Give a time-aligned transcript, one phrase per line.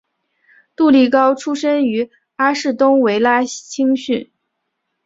[0.75, 4.31] 杜利高出身于阿士东维拉青训。